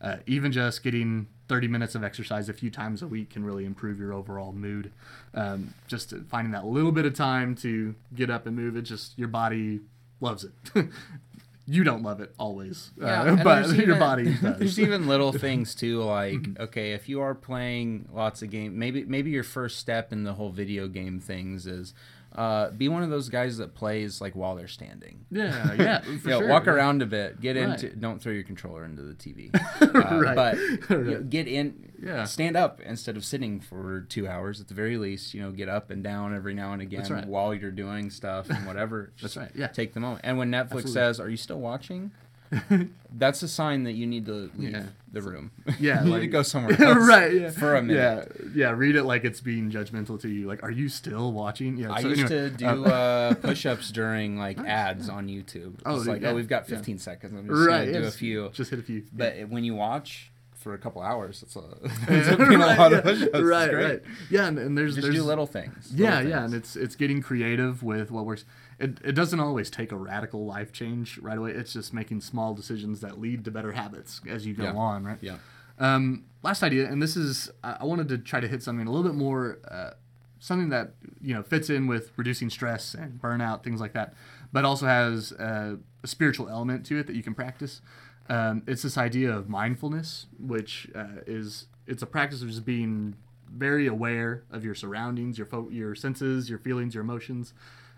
[0.00, 3.64] Uh, even just getting 30 minutes of exercise a few times a week can really
[3.64, 4.92] improve your overall mood.
[5.34, 9.18] Um, just finding that little bit of time to get up and move, it just
[9.18, 9.80] your body
[10.20, 10.52] loves it.
[11.66, 14.58] you don't love it always, uh, but there's your even- body does.
[14.58, 19.04] There's even little things too, like okay, if you are playing lots of games, maybe
[19.04, 21.92] maybe your first step in the whole video game things is
[22.36, 25.24] uh, be one of those guys that plays like while they're standing.
[25.30, 26.48] yeah, yeah, for Yeah, sure.
[26.48, 27.40] walk around a bit.
[27.40, 27.82] Get Right.
[27.82, 27.96] into.
[27.96, 29.50] Don't throw your controller into the TV.
[29.80, 30.34] Uh, Right.
[30.36, 30.58] But
[30.90, 31.92] you know, get in.
[32.02, 32.24] Yeah.
[32.24, 35.32] Stand up instead of sitting for two hours at the very least.
[35.32, 37.26] You know, get up and down every now and again right.
[37.26, 39.12] while you're doing stuff and whatever.
[39.22, 39.68] That's right, yeah.
[39.68, 40.20] Take the moment.
[40.22, 40.92] And when Netflix Absolutely.
[40.92, 42.10] says, "Are you still watching?"
[43.12, 44.82] That's a sign that you need to leave Yeah.
[45.12, 45.50] the room.
[45.80, 47.50] Yeah, you need to go somewhere else right, yeah.
[47.50, 48.36] for a minute.
[48.40, 48.70] Yeah, yeah.
[48.70, 50.46] Read it like it's being judgmental to you.
[50.46, 51.76] Like, are you still watching?
[51.76, 51.92] Yeah.
[51.92, 55.80] I so used anyway, to do uh, uh, push-ups during like ads on YouTube.
[55.86, 56.76] Oh, it's like, yeah, oh, we've got yeah.
[56.76, 57.32] 15 seconds.
[57.36, 57.86] I'm just right.
[57.86, 58.48] gonna do a few.
[58.50, 59.04] Just hit a few.
[59.12, 61.62] But when you watch for a couple hours, it's a,
[62.08, 62.98] it's a, a Right, lot yeah.
[62.98, 63.40] of push-ups.
[63.40, 64.02] Right, right.
[64.30, 65.90] Yeah, and, and there's Just there's do little things.
[65.94, 68.44] yeah, little yeah, and it's it's getting creative with what works.
[68.78, 71.52] It, it doesn't always take a radical life change right away.
[71.52, 74.72] It's just making small decisions that lead to better habits as you go Yeah.
[74.74, 75.18] on, right?
[75.22, 75.36] yeah.
[75.78, 79.06] Um, last idea, and this is I wanted to try to hit something a little
[79.08, 79.90] bit more, uh,
[80.38, 84.14] something that you know fits in with reducing stress and burnout, things like that,
[84.52, 87.82] but also has uh, a spiritual element to it that you can practice.
[88.28, 93.14] Um, it's this idea of mindfulness, which uh, is it's a practice of just being
[93.50, 97.52] very aware of your surroundings, your fo- your senses, your feelings, your emotions.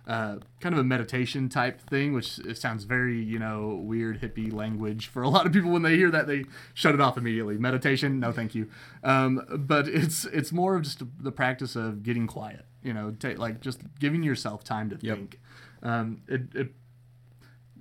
[0.08, 4.50] Uh, kind of a meditation type thing, which it sounds very, you know, weird hippie
[4.50, 5.70] language for a lot of people.
[5.70, 7.58] When they hear that, they shut it off immediately.
[7.58, 8.70] Meditation, no, thank you.
[9.04, 12.64] Um, but it's it's more of just the practice of getting quiet.
[12.82, 15.16] You know, ta like just giving yourself time to Yep.
[15.18, 15.40] think.
[15.82, 16.72] Um, it, it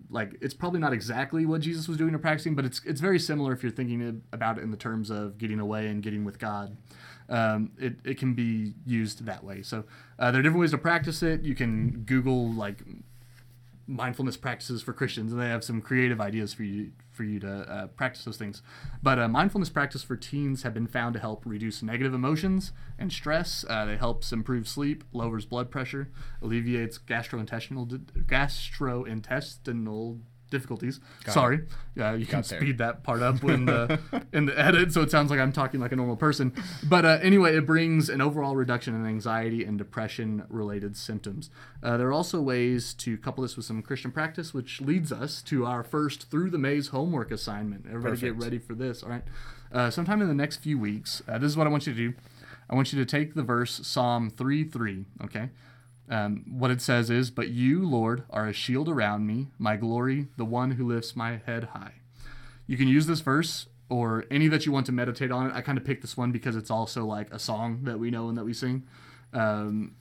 [0.09, 3.19] like it's probably not exactly what Jesus was doing or practicing, but it's it's very
[3.19, 6.39] similar if you're thinking about it in the terms of getting away and getting with
[6.39, 6.75] God.
[7.29, 9.61] Um, it, it can be used that way.
[9.61, 9.83] So
[10.17, 11.43] uh, there are different ways to practice it.
[11.43, 12.83] You can Google like
[13.87, 17.49] mindfulness practices for Christians, and they have some creative ideas for you for you to
[17.49, 18.61] uh, practice those things.
[19.01, 23.11] But uh, mindfulness practice for teens have been found to help reduce negative emotions and
[23.11, 23.65] stress.
[23.67, 26.11] Uh, they helps improve sleep, lowers blood pressure,
[26.41, 30.99] alleviates gastrointestinal di- gastrointestinal difficulties.
[31.23, 31.61] Got Sorry,
[31.95, 32.59] yeah, you can there.
[32.59, 33.99] speed that part up in the
[34.33, 36.53] in the edit, so it sounds like I'm talking like a normal person.
[36.83, 41.49] But uh, anyway, it brings an overall reduction in anxiety and depression related symptoms.
[41.83, 45.41] Uh, there are also ways to couple this with some Christian practice, which leads us
[45.43, 47.85] to our first through the maze homework assignment.
[47.87, 48.39] Everybody Perfect.
[48.39, 49.03] get ready for this.
[49.03, 49.23] All right,
[49.71, 51.99] uh, sometime in the next few weeks, uh, this is what I want you to
[51.99, 52.13] do.
[52.69, 55.05] I want you to take the verse Psalm three three.
[55.23, 55.49] Okay.
[56.09, 60.27] Um, what it says is, But you, Lord, are a shield around me, my glory,
[60.37, 61.95] the one who lifts my head high.
[62.65, 65.53] You can use this verse or any that you want to meditate on it.
[65.53, 68.29] I kind of picked this one because it's also like a song that we know
[68.29, 68.83] and that we sing.
[69.33, 69.95] Um,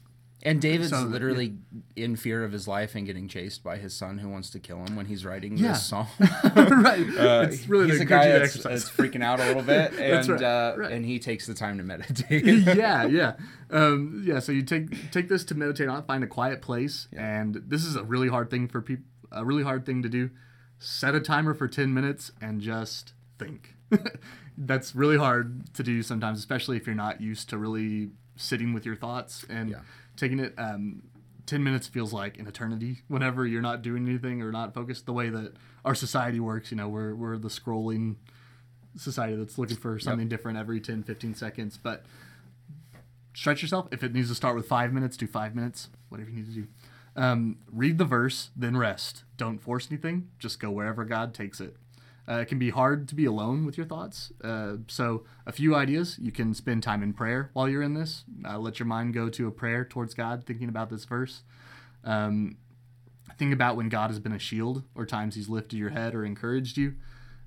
[0.46, 1.56] And David's So, literally
[1.96, 4.78] in fear of his life and getting chased by his son who wants to kill
[4.84, 5.72] him when he's writing Yeah.
[5.72, 6.06] this song.
[6.20, 7.04] right.
[7.18, 8.84] Uh, it's really he's a guy encourage you to that's, exercise.
[8.84, 10.92] that's freaking out a little bit, and That's right, uh, right.
[10.92, 12.44] and he takes the time to meditate.
[12.44, 13.32] yeah, yeah,
[13.70, 14.38] um, yeah.
[14.38, 17.96] So you take take this to meditate on, find a quiet place, and this is
[17.96, 19.04] a really hard thing for people.
[19.32, 20.30] A really hard thing to do.
[20.78, 23.74] Set a timer for ten minutes and just think.
[24.58, 28.86] That's really hard to do sometimes, especially if you're not used to really sitting with
[28.86, 29.80] your thoughts and Yeah.
[30.16, 30.54] Taking it.
[30.58, 31.02] Um,
[31.46, 35.06] ten minutes feels like an eternity whenever you're not doing anything or not focused.
[35.06, 38.16] The way that our society works, you know, we're we're the scrolling
[38.96, 41.78] society that's looking for something different every 10 15 seconds.
[41.82, 42.04] But
[43.34, 43.88] stretch yourself.
[43.92, 46.52] If it needs to start with five minutes do five minutes whatever you need to
[46.52, 46.66] do.
[47.14, 49.24] Um, read the verse then rest.
[49.36, 50.28] Don't force anything.
[50.38, 51.76] Just go wherever god takes it
[52.28, 55.74] uh, it can be hard to be alone with your thoughts uh, so a few
[55.74, 59.14] ideas you can spend time in prayer while you're in this uh, let your mind
[59.14, 61.42] go to a prayer towards god thinking about this verse
[62.04, 62.56] um,
[63.38, 66.24] think about when god has been a shield or times he's lifted your head or
[66.24, 66.94] encouraged you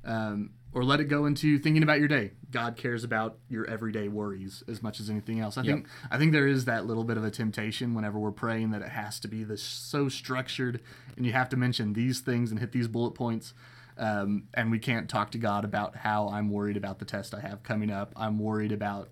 [0.05, 2.31] um, or let it go into thinking about your day.
[2.51, 5.57] God cares about your everyday worries as much as anything else.
[5.57, 8.71] I think I think there is that little bit of a temptation whenever we're praying
[8.71, 10.81] that it has to be this so structured,
[11.17, 13.53] and you have to mention these things and hit these bullet points.
[13.99, 17.41] Um, and we can't talk to God about how I'm worried about the test I
[17.41, 18.13] have coming up.
[18.15, 19.09] I'm worried about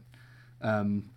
[0.62, 1.10] um,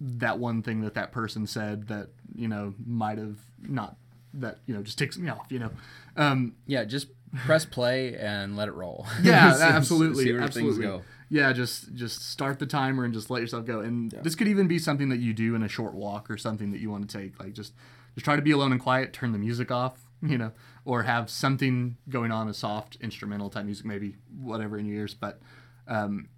[0.00, 3.96] that one thing that that person said that you know might have not
[4.34, 5.46] that you know just ticks me off.
[5.50, 5.70] You know,
[6.16, 7.08] um, yeah, just
[7.46, 9.06] press play and let it roll.
[9.22, 10.82] yeah, absolutely, See where absolutely.
[10.82, 11.02] things go.
[11.30, 13.80] Yeah, just just start the timer and just let yourself go.
[13.80, 16.70] And this could even be something that you do in a short walk or something
[16.72, 17.40] that you want to take.
[17.42, 17.72] Like just
[18.14, 19.12] just try to be alone and quiet.
[19.12, 20.52] Turn the music off, you know,
[20.84, 25.14] or have something going on, a soft instrumental type music, maybe whatever in your ears.
[25.14, 25.40] But
[25.88, 26.28] um,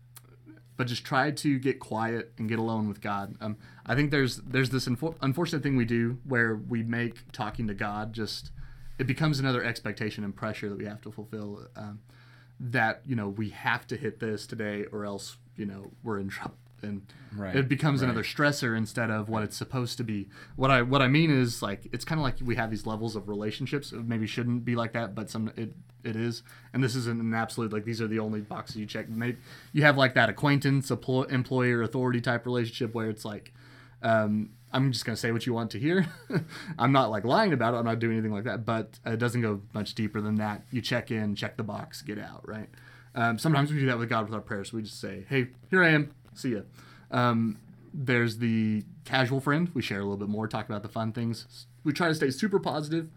[0.77, 3.35] but just try to get quiet and get alone with God.
[3.41, 3.57] Um,
[3.87, 7.75] I think there's there's this unfor- unfortunate thing we do where we make talking to
[7.75, 8.51] God just
[8.99, 11.67] it becomes another expectation and pressure that we have to fulfill.
[11.77, 12.01] Um,
[12.59, 16.29] that you know we have to hit this today or else you know we're in
[16.29, 17.03] trouble and
[17.37, 18.09] Right, it becomes right.
[18.09, 21.61] another stressor instead of what it's supposed to be what i what i mean is
[21.61, 24.75] like it's kind of like we have these levels of relationships it maybe shouldn't be
[24.75, 28.07] like that but some it it is and this isn't an absolute like these are
[28.07, 29.37] the only boxes you check maybe
[29.73, 33.53] you have like that acquaintance employ, employer authority type relationship where it's like
[34.03, 36.07] um, I'm just gonna say what you want to hear.
[36.79, 37.79] I'm not like lying about it.
[37.79, 38.65] I'm not doing anything like that.
[38.67, 40.63] But it doesn't go much deeper than that.
[40.71, 42.47] You check in, check the box, get out.
[42.47, 42.69] Right.
[43.15, 44.73] Um, sometimes we do that with God with our prayers.
[44.75, 46.11] We just say, "Hey, here I am.
[46.37, 46.61] See ya."
[47.11, 47.59] Um,
[47.93, 49.71] there's the casual friend.
[49.75, 51.67] We share a little bit more, talk about the fun things.
[51.83, 53.11] We try to stay super positive.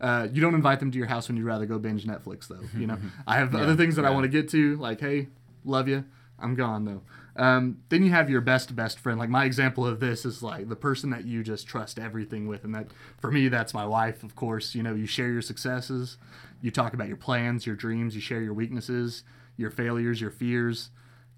[0.00, 2.62] Uh, you don't invite them to your house when you'd rather go binge Netflix, though.
[2.76, 5.28] You know, I have other things that I want to get to, like, hey,
[5.64, 6.04] love you.
[6.42, 7.02] I'm gone though.
[7.36, 9.18] Um, then you have your best best friend.
[9.18, 12.64] Like my example of this is like the person that you just trust everything with,
[12.64, 14.22] and that for me that's my wife.
[14.22, 16.18] Of course, you know you share your successes,
[16.60, 19.22] you talk about your plans, your dreams, you share your weaknesses,
[19.56, 20.90] your failures, your fears.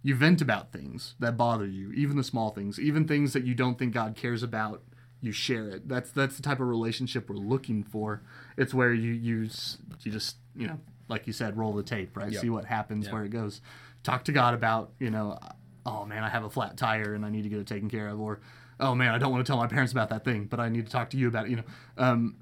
[0.04, 3.54] You vent about things that bother you, even the small things, even things that you
[3.54, 4.82] don't think God cares about.
[5.22, 5.88] You share it.
[5.88, 8.22] That's that's the type of relationship we're looking for.
[8.58, 12.30] It's where you use you just you know like you said roll the tape right,
[12.30, 12.42] Yep.
[12.42, 13.12] see what happens Yep.
[13.14, 13.62] where it goes.
[14.02, 15.38] Talk to God about you know
[15.86, 18.08] oh man I have a flat tire and I need to get it taken care
[18.08, 18.40] of or
[18.78, 20.84] oh man I don't want to tell my parents about that thing but I need
[20.84, 21.50] to talk to you about it.
[21.52, 21.64] You know.
[21.96, 22.36] Um,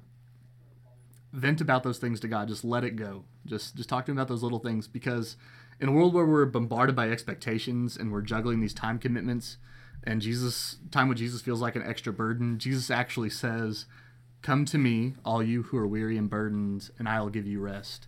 [1.31, 2.47] vent about those things to God.
[2.47, 3.23] Just let it go.
[3.45, 5.35] Just just talk to him about those little things because
[5.79, 9.57] in a world where we're bombarded by expectations and we're juggling these time commitments
[10.03, 13.85] and Jesus time with Jesus feels like an extra burden, Jesus actually says,
[14.41, 17.61] "Come to me, all you who are weary and burdened, and I will give you
[17.61, 18.07] rest.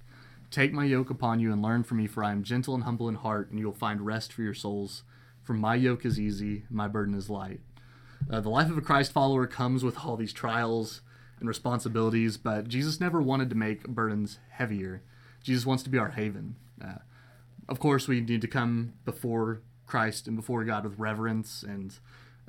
[0.51, 3.07] Take my yoke upon you and learn from me, for I am gentle and humble
[3.07, 5.03] in heart, and you will find rest for your souls.
[5.41, 7.61] For my yoke is easy, my burden is light."
[8.29, 11.01] Uh, the life of a Christ follower comes with all these trials
[11.39, 15.01] and responsibilities, but Jesus never wanted to make burdens heavier.
[15.43, 16.55] Jesus wants to be our haven.
[16.83, 16.95] Uh,
[17.67, 21.97] of course, we need to come before Christ and before God with reverence and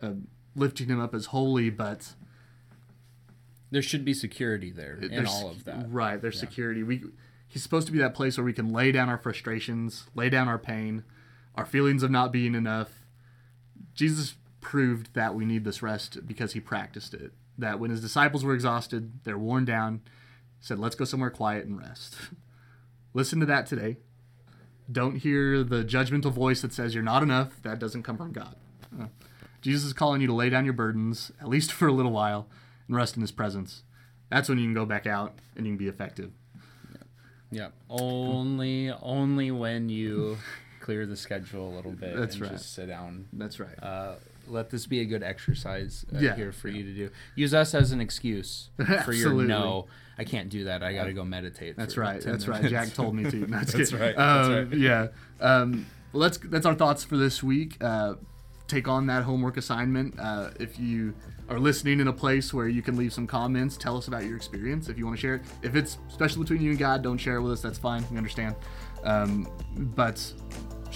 [0.02, 0.12] uh,
[0.55, 2.14] lifting Him up as holy, but
[3.70, 5.86] There should be security there in all of that.
[5.91, 6.82] Right, there's security.
[6.82, 7.03] We
[7.49, 10.49] he's supposed to be that place where we can lay down our frustrations, lay down
[10.49, 11.05] our pain,
[11.55, 12.91] our feelings of not being enough.
[13.95, 17.32] Jesus proved that we need this rest because he practiced it.
[17.59, 20.03] That when his disciples were exhausted, they're worn down,
[20.61, 22.16] said, "Let's go somewhere quiet and rest."
[23.14, 23.97] Listen to that today.
[24.91, 27.61] Don't hear the judgmental voice that says you're not enough.
[27.62, 28.55] That doesn't come from God.
[28.99, 29.07] Uh,
[29.61, 32.47] Jesus is calling you to lay down your burdens, at least for a little while,
[32.87, 33.82] and rest in His presence.
[34.30, 36.30] That's when you can go back out and you can be effective.
[37.51, 37.68] Yeah.
[37.89, 40.37] Only only when you
[40.80, 42.53] clear the schedule a little bit That's and right.
[42.53, 43.26] just sit down.
[43.32, 43.82] That's right.
[43.82, 44.14] Uh,
[44.49, 46.34] let this be a good exercise uh, Yeah.
[46.36, 47.11] here for you to do.
[47.34, 48.70] Use us as an excuse
[49.05, 49.86] for your no.
[50.18, 50.82] I can't do that.
[50.82, 51.76] I got to go meditate.
[51.76, 52.20] That's right.
[52.20, 52.62] 10 That's right.
[52.62, 53.47] minutes." Jack told me to.
[53.49, 53.92] That's good.
[53.92, 54.72] right, that's Um, right.
[54.78, 55.09] Yeah.
[55.40, 57.76] Um, well, that's that's our thoughts for this week.
[57.82, 58.14] Uh,
[58.66, 60.18] take on that homework assignment.
[60.18, 61.12] Uh, if you
[61.51, 64.36] are listening in a place where you can leave some comments, tell us about your
[64.36, 64.88] experience.
[64.88, 67.36] If you want to share it, if it's special between you and God, don't share
[67.36, 67.61] it with us.
[67.61, 68.03] That's fine.
[68.11, 68.55] We understand.
[69.05, 69.47] Um,
[69.94, 70.32] but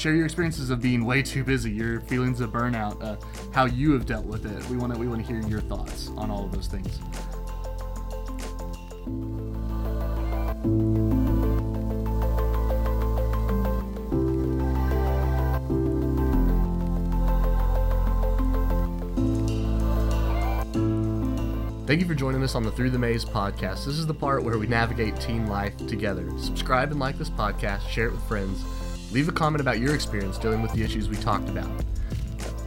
[0.01, 3.17] share your experiences of being way too busy, your feelings of burnout, uh,
[3.53, 4.67] how you have dealt with it.
[4.71, 6.99] We want to we want to hear your thoughts on all of those things.
[21.87, 23.85] Thank you for joining us on the Through the Maze podcast.
[23.85, 26.31] This is the part where we navigate teen life together.
[26.39, 28.65] Subscribe and like this podcast, share it with friends,
[29.13, 31.71] leave a comment about your experience dealing with the issues we talked about.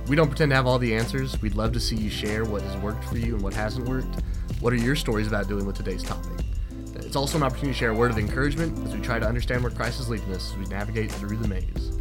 [0.07, 1.41] We don't pretend to have all the answers.
[1.41, 4.21] We'd love to see you share what has worked for you and what hasn't worked.
[4.59, 6.45] What are your stories about dealing with today's topic?
[6.95, 9.61] It's also an opportunity to share a word of encouragement as we try to understand
[9.61, 11.92] where Christ is leading us as we navigate through the maze.